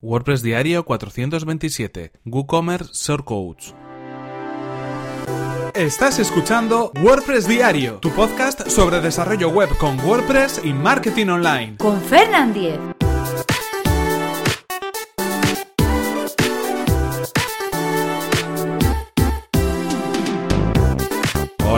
WordPress 0.00 0.42
Diario 0.42 0.84
427 0.84 2.12
WooCommerce 2.24 2.92
Shortcodes 2.94 3.74
Estás 5.74 6.20
escuchando 6.20 6.92
WordPress 7.02 7.48
Diario, 7.48 7.98
tu 7.98 8.10
podcast 8.10 8.68
sobre 8.68 9.00
desarrollo 9.00 9.48
web 9.48 9.76
con 9.76 9.98
WordPress 9.98 10.60
y 10.62 10.72
marketing 10.72 11.26
online. 11.26 11.76
Con 11.78 12.00
Fernand 12.00 12.54
Diez. 12.54 12.78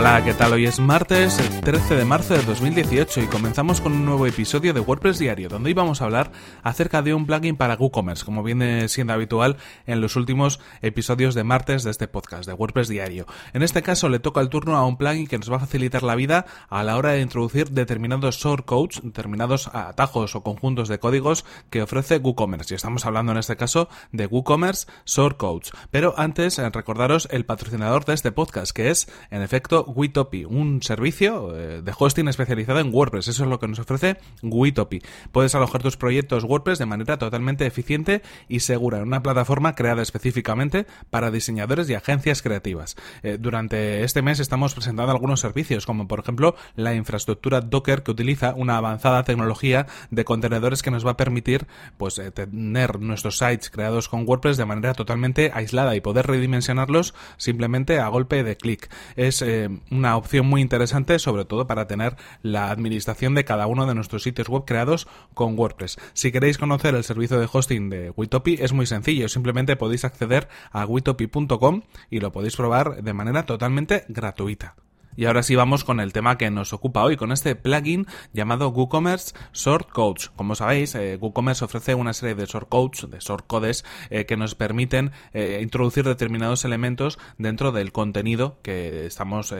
Hola, 0.01 0.25
¿qué 0.25 0.32
tal? 0.32 0.55
Hoy 0.55 0.64
es 0.64 0.80
martes, 0.80 1.39
el 1.39 1.61
13 1.61 1.95
de 1.95 2.07
marzo 2.07 2.32
de 2.32 2.43
2018 2.43 3.21
y 3.21 3.27
comenzamos 3.27 3.82
con 3.82 3.93
un 3.93 4.07
nuevo 4.07 4.27
episodio 4.27 4.73
de 4.73 4.80
WordPress 4.80 5.19
Diario, 5.19 5.50
donde 5.50 5.69
hoy 5.69 5.75
vamos 5.75 6.00
a 6.00 6.07
hablar 6.07 6.32
acerca 6.62 7.03
de 7.03 7.12
un 7.12 7.27
plugin 7.27 7.59
para 7.59 7.75
WooCommerce, 7.75 8.25
como 8.25 8.43
viene 8.43 8.89
siendo 8.89 9.13
habitual 9.13 9.59
en 9.85 10.00
los 10.00 10.17
últimos 10.17 10.58
episodios 10.81 11.35
de 11.35 11.44
martes 11.44 11.85
de 11.85 11.91
este 11.91 12.08
podcast, 12.08 12.46
de 12.46 12.55
WordPress 12.55 12.89
Diario. 12.89 13.27
En 13.53 13.63
este 13.63 13.82
caso 13.82 14.08
le 14.08 14.21
toca 14.21 14.41
el 14.41 14.49
turno 14.49 14.75
a 14.79 14.86
un 14.86 14.96
plugin 14.96 15.27
que 15.27 15.36
nos 15.36 15.53
va 15.53 15.57
a 15.57 15.61
facilitar 15.61 16.03
la 16.03 16.14
vida 16.14 16.46
a 16.71 16.82
la 16.82 16.96
hora 16.96 17.11
de 17.11 17.21
introducir 17.21 17.71
determinados 17.71 18.39
shortcodes, 18.39 19.03
determinados 19.03 19.69
atajos 19.75 20.35
o 20.35 20.43
conjuntos 20.43 20.89
de 20.89 20.99
códigos 20.99 21.44
que 21.69 21.82
ofrece 21.82 22.17
WooCommerce. 22.17 22.72
Y 22.72 22.77
estamos 22.77 23.05
hablando 23.05 23.32
en 23.32 23.39
este 23.39 23.57
caso 23.57 23.91
de 24.13 24.25
WooCommerce 24.25 24.86
Shortcodes. 25.05 25.72
Pero 25.91 26.14
antes, 26.17 26.58
eh, 26.58 26.71
recordaros 26.71 27.29
el 27.30 27.44
patrocinador 27.44 28.07
de 28.07 28.14
este 28.14 28.32
podcast, 28.32 28.75
que 28.75 28.89
es, 28.89 29.07
en 29.30 29.43
efecto, 29.43 29.85
Witopi, 29.94 30.44
un 30.44 30.82
servicio 30.82 31.57
eh, 31.57 31.82
de 31.82 31.93
hosting 31.96 32.28
especializado 32.28 32.80
en 32.80 32.92
WordPress. 32.92 33.28
Eso 33.28 33.44
es 33.44 33.50
lo 33.50 33.58
que 33.58 33.69
nos 33.69 33.78
ofrece 33.78 34.16
Witopi. 34.42 35.00
Puedes 35.33 35.55
alojar 35.55 35.83
tus 35.83 35.97
proyectos 35.97 36.44
WordPress 36.44 36.78
de 36.78 36.86
manera 36.86 37.19
totalmente 37.19 37.66
eficiente 37.66 38.22
y 38.48 38.61
segura 38.61 38.98
en 38.98 39.05
una 39.05 39.22
plataforma 39.22 39.75
creada 39.75 40.03
específicamente 40.03 40.86
para 41.11 41.30
diseñadores 41.30 41.89
y 41.91 41.94
agencias 41.94 42.42
creativas. 42.42 42.96
Eh, 43.22 43.38
durante 43.41 44.05
este 44.05 44.22
mes 44.22 44.41
estamos 44.41 44.74
presentando 44.74 45.12
algunos 45.12 45.41
servicios, 45.41 45.86
como 45.86 46.08
por 46.08 46.20
ejemplo 46.20 46.55
la 46.77 46.94
infraestructura 46.94 47.61
Docker 47.61 48.02
que 48.02 48.11
utiliza 48.11 48.55
una 48.55 48.77
avanzada 48.77 49.24
tecnología 49.24 49.86
de 50.11 50.24
contenedores 50.24 50.83
que 50.83 50.91
nos 50.91 51.06
va 51.06 51.12
a 51.12 51.16
permitir 51.16 51.66
pues 51.96 52.18
eh, 52.18 52.30
tener 52.30 53.00
nuestros 53.00 53.38
sites 53.38 53.70
creados 53.70 54.08
con 54.08 54.27
WordPress 54.27 54.56
de 54.56 54.64
manera 54.64 54.94
totalmente 54.94 55.50
aislada 55.55 55.96
y 55.96 56.00
poder 56.00 56.27
redimensionarlos 56.27 57.14
simplemente 57.36 57.98
a 57.98 58.08
golpe 58.08 58.42
de 58.44 58.56
clic. 58.56 58.91
Es 59.16 59.44
una 59.91 60.17
opción 60.17 60.47
muy 60.47 60.61
interesante, 60.61 61.19
sobre 61.19 61.45
todo 61.45 61.67
para 61.67 61.86
tener 61.86 62.17
la 62.42 62.70
administración 62.70 63.34
de 63.34 63.45
cada 63.45 63.67
uno 63.67 63.86
de 63.86 63.95
nuestros 63.95 64.23
sitios 64.23 64.48
web 64.48 64.64
creados 64.67 65.09
con 65.34 65.59
WordPress. 65.59 65.98
Si 66.12 66.33
queréis 66.33 66.59
conocer 66.59 66.95
el 66.95 67.05
servicio 67.05 67.39
de 67.39 67.48
hosting 67.50 67.91
de 67.91 68.11
Witopi, 68.17 68.58
es 68.61 68.73
muy 68.73 68.86
sencillo, 68.86 69.28
simplemente 69.28 69.77
podéis 69.77 70.05
acceder 70.05 70.48
a 70.70 70.86
witopi.com 70.86 71.83
y 72.11 72.20
lo 72.20 72.33
podéis 72.33 72.56
probar 72.56 73.03
de 73.03 73.12
manera 73.12 73.47
totalmente 73.47 74.05
gratuita. 74.08 74.77
Y 75.16 75.25
ahora 75.25 75.42
sí 75.42 75.56
vamos 75.56 75.84
con 75.84 75.98
el 76.00 76.12
tema 76.12 76.39
que 76.39 76.50
nos 76.50 76.72
ocupa 76.72 77.03
hoy, 77.03 77.16
con 77.16 77.33
este 77.33 77.56
plugin 77.56 78.06
llamado 78.33 78.69
WooCommerce 78.69 79.34
Shortcodes. 79.52 80.30
Como 80.30 80.55
sabéis, 80.55 80.94
eh, 80.94 81.19
WooCommerce 81.20 81.64
ofrece 81.64 81.94
una 81.94 82.12
serie 82.12 82.36
de 82.36 82.47
shortcodes, 82.47 83.11
de 83.11 83.19
shortcodes, 83.19 83.84
eh, 84.11 84.25
que 84.25 84.36
nos 84.36 84.55
permiten 84.55 85.11
eh, 85.33 85.58
introducir 85.62 86.05
determinados 86.05 86.64
elementos 86.64 87.19
dentro 87.39 87.72
del 87.72 87.92
contenido 87.92 88.58
que 88.62 89.06
estamos 89.06 89.55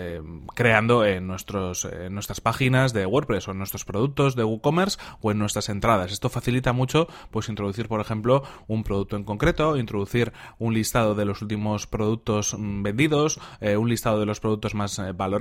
creando 0.55 1.05
en, 1.05 1.27
nuestros, 1.27 1.85
en 1.85 2.15
nuestras 2.15 2.41
páginas 2.41 2.93
de 2.93 3.07
WordPress 3.07 3.49
o 3.49 3.51
en 3.51 3.59
nuestros 3.59 3.85
productos 3.85 4.37
de 4.37 4.45
WooCommerce 4.45 4.99
o 5.21 5.33
en 5.33 5.39
nuestras 5.39 5.69
entradas. 5.69 6.13
Esto 6.13 6.29
facilita 6.29 6.73
mucho, 6.73 7.09
pues, 7.31 7.49
introducir, 7.49 7.89
por 7.89 8.01
ejemplo, 8.01 8.45
un 8.69 8.85
producto 8.85 9.17
en 9.17 9.25
concreto, 9.25 9.77
introducir 9.77 10.33
un 10.59 10.75
listado 10.75 11.15
de 11.15 11.25
los 11.25 11.43
últimos 11.43 11.87
productos 11.87 12.55
mm, 12.57 12.83
vendidos, 12.83 13.41
un 13.61 13.89
listado 13.89 14.21
de 14.21 14.27
los 14.27 14.41
productos 14.41 14.75
más 14.75 15.01
valorados 15.17 15.41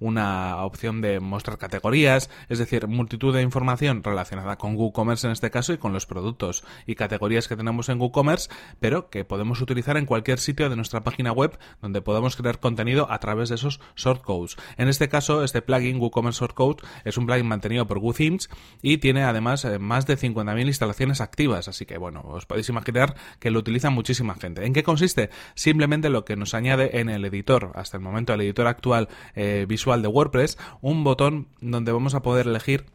una 0.00 0.62
opción 0.64 1.00
de 1.00 1.20
mostrar 1.20 1.58
categorías, 1.58 2.30
es 2.48 2.58
decir, 2.58 2.86
multitud 2.86 3.34
de 3.34 3.42
información 3.42 4.02
relacionada 4.02 4.56
con 4.56 4.76
WooCommerce 4.76 5.26
en 5.26 5.32
este 5.32 5.50
caso 5.50 5.72
y 5.72 5.78
con 5.78 5.92
los 5.92 6.06
productos 6.06 6.64
y 6.86 6.94
categorías 6.94 7.48
que 7.48 7.56
tenemos 7.56 7.88
en 7.88 8.00
WooCommerce, 8.00 8.50
pero 8.80 9.10
que 9.10 9.24
podemos 9.24 9.60
utilizar 9.60 9.96
en 9.96 10.06
cualquier 10.06 10.38
sitio 10.38 10.68
de 10.68 10.76
nuestra 10.76 11.04
página 11.04 11.32
web 11.32 11.58
donde 11.80 12.02
podamos 12.02 12.36
crear 12.36 12.60
contenido 12.60 13.10
a 13.10 13.18
través 13.18 13.48
de 13.48 13.56
esos 13.56 13.80
shortcodes. 13.96 14.56
En 14.76 14.88
este 14.88 15.08
caso, 15.08 15.44
este 15.44 15.62
plugin 15.62 16.00
WooCommerce 16.00 16.40
Shortcode 16.40 16.82
es 17.04 17.16
un 17.18 17.26
plugin 17.26 17.46
mantenido 17.46 17.86
por 17.86 17.98
WooThemes 17.98 18.48
y 18.82 18.98
tiene 18.98 19.24
además 19.24 19.64
eh, 19.64 19.78
más 19.78 20.06
de 20.06 20.16
50.000 20.16 20.66
instalaciones 20.66 21.20
activas, 21.20 21.68
así 21.68 21.86
que 21.86 21.98
bueno, 21.98 22.22
os 22.24 22.46
podéis 22.46 22.68
imaginar 22.68 23.14
que 23.38 23.50
lo 23.50 23.58
utiliza 23.58 23.90
muchísima 23.90 24.34
gente. 24.34 24.64
¿En 24.64 24.72
qué 24.72 24.82
consiste? 24.82 25.30
Simplemente 25.54 26.10
lo 26.10 26.24
que 26.24 26.36
nos 26.36 26.54
añade 26.54 27.00
en 27.00 27.08
el 27.08 27.24
editor, 27.24 27.72
hasta 27.74 27.96
el 27.96 28.02
momento 28.02 28.34
el 28.34 28.40
editor 28.40 28.66
actual 28.66 29.08
eh, 29.34 29.66
visual 29.68 30.02
de 30.02 30.08
WordPress, 30.08 30.58
un 30.80 31.04
botón 31.04 31.48
donde 31.60 31.92
vamos 31.92 32.14
a 32.14 32.22
poder 32.22 32.46
elegir 32.46 32.86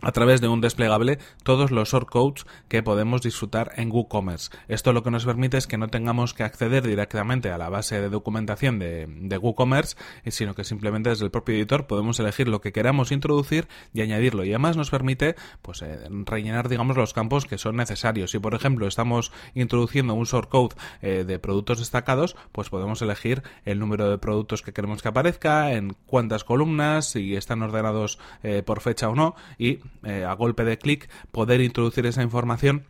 a 0.00 0.12
través 0.12 0.40
de 0.40 0.48
un 0.48 0.60
desplegable 0.60 1.18
todos 1.42 1.70
los 1.70 1.90
shortcodes 1.90 2.46
que 2.68 2.82
podemos 2.82 3.22
disfrutar 3.22 3.72
en 3.76 3.90
WooCommerce. 3.90 4.50
Esto 4.68 4.92
lo 4.92 5.02
que 5.02 5.10
nos 5.10 5.24
permite 5.24 5.56
es 5.56 5.66
que 5.66 5.78
no 5.78 5.88
tengamos 5.88 6.34
que 6.34 6.42
acceder 6.42 6.86
directamente 6.86 7.50
a 7.50 7.58
la 7.58 7.68
base 7.68 8.00
de 8.00 8.08
documentación 8.08 8.78
de, 8.78 9.38
WooCommerce, 9.40 9.96
sino 10.28 10.54
que 10.54 10.64
simplemente 10.64 11.10
desde 11.10 11.24
el 11.24 11.30
propio 11.30 11.54
editor 11.54 11.86
podemos 11.86 12.18
elegir 12.20 12.48
lo 12.48 12.60
que 12.60 12.72
queramos 12.72 13.12
introducir 13.12 13.68
y 13.92 14.00
añadirlo. 14.00 14.44
Y 14.44 14.50
además 14.50 14.76
nos 14.76 14.90
permite 14.90 15.36
pues, 15.62 15.82
eh, 15.82 15.98
rellenar 16.24 16.68
digamos, 16.68 16.96
los 16.96 17.12
campos 17.12 17.46
que 17.46 17.58
son 17.58 17.76
necesarios. 17.76 18.30
Si 18.30 18.38
por 18.38 18.54
ejemplo 18.54 18.86
estamos 18.86 19.32
introduciendo 19.54 20.14
un 20.14 20.24
shortcode 20.24 20.74
eh, 21.02 21.24
de 21.26 21.38
productos 21.38 21.78
destacados, 21.78 22.36
pues 22.52 22.70
podemos 22.70 23.02
elegir 23.02 23.42
el 23.64 23.78
número 23.78 24.10
de 24.10 24.18
productos 24.18 24.62
que 24.62 24.72
queremos 24.72 25.02
que 25.02 25.08
aparezca, 25.08 25.72
en 25.72 25.96
cuántas 26.06 26.44
columnas, 26.44 27.10
si 27.10 27.36
están 27.36 27.62
ordenados 27.62 28.18
eh, 28.42 28.62
por 28.64 28.80
fecha 28.80 29.08
o 29.08 29.14
no, 29.14 29.34
y 29.58 29.80
eh, 30.04 30.24
a 30.24 30.32
golpe 30.34 30.64
de 30.64 30.78
clic 30.78 31.10
poder 31.30 31.60
introducir 31.60 32.06
esa 32.06 32.22
información 32.22 32.86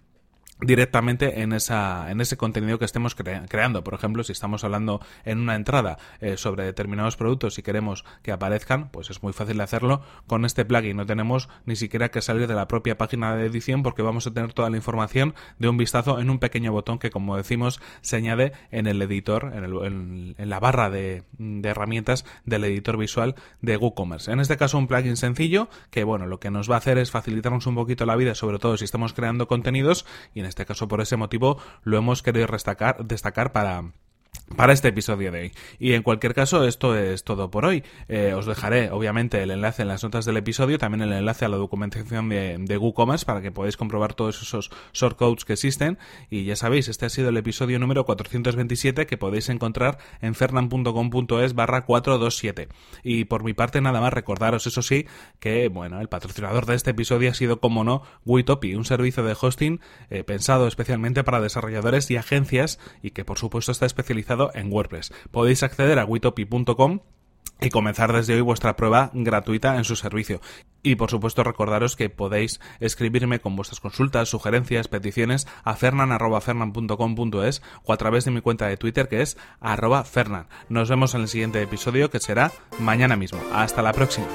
directamente 0.60 1.42
en 1.42 1.52
esa 1.52 2.10
en 2.10 2.20
ese 2.20 2.36
contenido 2.36 2.78
que 2.78 2.84
estemos 2.84 3.14
creando. 3.14 3.84
Por 3.84 3.94
ejemplo 3.94 4.24
si 4.24 4.32
estamos 4.32 4.64
hablando 4.64 5.00
en 5.24 5.38
una 5.38 5.54
entrada 5.54 5.98
eh, 6.20 6.36
sobre 6.36 6.64
determinados 6.64 7.16
productos 7.16 7.58
y 7.58 7.62
queremos 7.62 8.04
que 8.22 8.32
aparezcan 8.32 8.88
pues 8.88 9.10
es 9.10 9.22
muy 9.22 9.32
fácil 9.32 9.60
hacerlo. 9.60 10.02
Con 10.26 10.44
este 10.44 10.64
plugin 10.64 10.96
no 10.96 11.06
tenemos 11.06 11.48
ni 11.66 11.76
siquiera 11.76 12.10
que 12.10 12.22
salir 12.22 12.46
de 12.46 12.54
la 12.54 12.68
propia 12.68 12.96
página 12.96 13.36
de 13.36 13.46
edición 13.46 13.82
porque 13.82 14.02
vamos 14.02 14.26
a 14.26 14.32
tener 14.32 14.54
toda 14.54 14.70
la 14.70 14.76
información 14.76 15.34
de 15.58 15.68
un 15.68 15.76
vistazo 15.76 16.20
en 16.20 16.30
un 16.30 16.38
pequeño 16.38 16.72
botón 16.72 16.98
que 16.98 17.10
como 17.10 17.36
decimos 17.36 17.80
se 18.00 18.16
añade 18.16 18.52
en 18.70 18.86
el 18.86 19.00
editor 19.02 19.52
en, 19.54 20.34
en, 20.38 20.48
la 20.48 20.60
barra 20.60 20.88
de, 20.88 21.24
herramientas 21.64 22.24
del 22.44 22.64
editor 22.64 22.96
visual 22.96 23.34
de 23.60 23.76
WooCommerce. 23.76 24.32
En 24.32 24.40
este 24.40 24.56
caso 24.56 24.78
un 24.78 24.86
plugin 24.86 25.16
sencillo 25.16 25.68
que 25.90 26.04
bueno 26.04 26.26
lo 26.26 26.40
que 26.40 26.50
nos 26.50 26.70
va 26.70 26.76
a 26.76 26.78
hacer 26.78 26.96
es 26.96 27.10
facilitarnos 27.10 27.66
un 27.66 27.74
poquito 27.74 28.06
la 28.06 28.16
vida 28.16 28.34
sobre 28.34 28.58
todo 28.58 28.78
si 28.78 28.84
estamos 28.84 29.12
creando 29.12 29.48
contenidos 29.48 30.06
y 30.32 30.45
este 30.46 30.66
caso 30.66 30.88
por 30.88 31.00
ese 31.00 31.16
motivo 31.16 31.58
lo 31.82 31.98
hemos 31.98 32.22
querido 32.22 32.46
destacar 33.04 33.52
para 33.52 33.92
para 34.54 34.72
este 34.72 34.88
episodio 34.88 35.32
de 35.32 35.40
hoy. 35.40 35.52
Y 35.78 35.94
en 35.94 36.02
cualquier 36.02 36.34
caso, 36.34 36.64
esto 36.64 36.96
es 36.96 37.24
todo 37.24 37.50
por 37.50 37.64
hoy. 37.64 37.82
Eh, 38.08 38.34
os 38.34 38.46
dejaré, 38.46 38.90
obviamente, 38.90 39.42
el 39.42 39.50
enlace 39.50 39.82
en 39.82 39.88
las 39.88 40.04
notas 40.04 40.24
del 40.24 40.36
episodio, 40.36 40.78
también 40.78 41.02
el 41.02 41.12
enlace 41.12 41.44
a 41.44 41.48
la 41.48 41.56
documentación 41.56 42.28
de, 42.28 42.56
de 42.58 42.78
WooCommerce 42.78 43.26
para 43.26 43.42
que 43.42 43.50
podáis 43.50 43.76
comprobar 43.76 44.14
todos 44.14 44.40
esos 44.40 44.70
shortcodes 44.92 45.44
que 45.44 45.54
existen. 45.54 45.98
Y 46.30 46.44
ya 46.44 46.56
sabéis, 46.56 46.88
este 46.88 47.06
ha 47.06 47.08
sido 47.08 47.30
el 47.30 47.36
episodio 47.36 47.78
número 47.78 48.04
427 48.04 49.06
que 49.06 49.16
podéis 49.16 49.48
encontrar 49.48 49.98
en 50.20 50.34
fernan.com.es 50.34 51.54
barra 51.54 51.84
427. 51.84 52.68
Y 53.02 53.24
por 53.24 53.42
mi 53.42 53.54
parte, 53.54 53.80
nada 53.80 54.00
más 54.00 54.12
recordaros, 54.12 54.66
eso 54.66 54.82
sí, 54.82 55.06
que, 55.40 55.68
bueno, 55.68 56.00
el 56.00 56.08
patrocinador 56.08 56.66
de 56.66 56.74
este 56.74 56.90
episodio 56.90 57.30
ha 57.30 57.34
sido, 57.34 57.60
como 57.60 57.84
no, 57.84 58.02
Witopi, 58.24 58.74
un 58.74 58.84
servicio 58.84 59.24
de 59.24 59.36
hosting 59.38 59.80
eh, 60.10 60.24
pensado 60.24 60.68
especialmente 60.68 61.24
para 61.24 61.40
desarrolladores 61.40 62.10
y 62.10 62.16
agencias 62.16 62.78
y 63.02 63.10
que, 63.10 63.24
por 63.24 63.38
supuesto, 63.38 63.72
está 63.72 63.86
en 64.54 64.72
WordPress. 64.72 65.12
Podéis 65.30 65.62
acceder 65.62 65.98
a 65.98 66.04
witopi.com 66.04 67.00
y 67.60 67.70
comenzar 67.70 68.12
desde 68.12 68.34
hoy 68.34 68.42
vuestra 68.42 68.76
prueba 68.76 69.10
gratuita 69.14 69.76
en 69.76 69.84
su 69.84 69.96
servicio. 69.96 70.40
Y 70.82 70.96
por 70.96 71.10
supuesto 71.10 71.42
recordaros 71.42 71.96
que 71.96 72.10
podéis 72.10 72.60
escribirme 72.80 73.40
con 73.40 73.56
vuestras 73.56 73.80
consultas, 73.80 74.28
sugerencias, 74.28 74.88
peticiones 74.88 75.48
a 75.64 75.74
fernan.fernan.com.es 75.74 77.62
o 77.84 77.92
a 77.92 77.96
través 77.96 78.24
de 78.24 78.30
mi 78.30 78.40
cuenta 78.40 78.66
de 78.66 78.76
Twitter 78.76 79.08
que 79.08 79.22
es 79.22 79.36
arroba 79.60 80.04
fernan. 80.04 80.46
Nos 80.68 80.88
vemos 80.88 81.14
en 81.14 81.22
el 81.22 81.28
siguiente 81.28 81.62
episodio 81.62 82.10
que 82.10 82.20
será 82.20 82.52
mañana 82.78 83.16
mismo. 83.16 83.40
Hasta 83.52 83.82
la 83.82 83.92
próxima. 83.92 84.26